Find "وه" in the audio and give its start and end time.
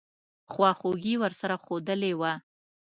2.19-2.33